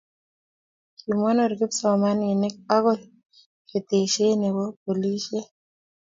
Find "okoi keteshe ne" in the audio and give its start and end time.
2.75-4.49